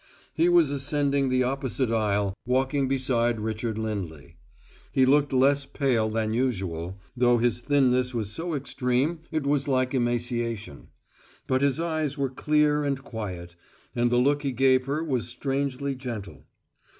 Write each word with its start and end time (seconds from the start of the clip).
He 0.33 0.49
was 0.49 0.71
ascending 0.71 1.29
the 1.29 1.43
opposite 1.43 1.91
aisle, 1.91 2.33
walking 2.47 2.87
beside 2.87 3.39
Richard 3.39 3.77
Lindley. 3.77 4.37
He 4.91 5.05
looked 5.05 5.31
less 5.31 5.67
pale 5.67 6.09
than 6.09 6.33
usual, 6.33 6.99
though 7.15 7.37
his 7.37 7.61
thinness 7.61 8.11
was 8.11 8.31
so 8.31 8.55
extreme 8.55 9.19
it 9.31 9.45
was 9.45 9.67
like 9.67 9.93
emaciation; 9.93 10.87
but 11.45 11.61
his 11.61 11.79
eyes 11.79 12.17
were 12.17 12.31
clear 12.31 12.83
and 12.83 13.03
quiet, 13.03 13.55
and 13.95 14.11
the 14.11 14.17
look 14.17 14.41
he 14.41 14.53
gave 14.53 14.87
her 14.87 15.03
was 15.03 15.27
strangely 15.27 15.93
gentle. 15.93 16.47